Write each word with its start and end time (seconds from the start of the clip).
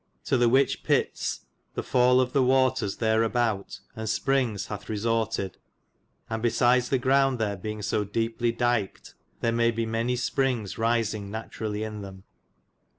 To 0.25 0.35
the 0.35 0.49
whiche 0.49 0.81
pitts 0.81 1.41
the 1.75 1.83
faulle 1.83 2.19
of 2.19 2.33
the 2.33 2.41
waters 2.41 2.97
there 2.97 3.21
about 3.21 3.81
and 3.95 4.09
springs 4.09 4.65
hathe 4.65 4.89
resortyd, 4.89 5.57
and 6.27 6.41
bysyds 6.41 6.89
the 6.89 6.97
grownd 6.97 7.37
there 7.37 7.55
beynge 7.55 7.83
so 7.83 8.03
depely 8.03 8.51
dikid 8.51 9.13
there 9.41 9.71
be 9.71 9.85
many 9.85 10.15
springs 10.15 10.73
risynge 10.77 11.29
naturally 11.29 11.83
in 11.83 12.01
them. 12.01 12.23